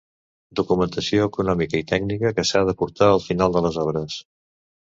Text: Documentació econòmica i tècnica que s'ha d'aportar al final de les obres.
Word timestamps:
Documentació 0.59 1.27
econòmica 1.31 1.81
i 1.83 1.85
tècnica 1.93 2.31
que 2.39 2.47
s'ha 2.53 2.65
d'aportar 2.71 3.11
al 3.13 3.25
final 3.29 3.55
de 3.59 3.67
les 3.67 3.79
obres. 3.87 4.21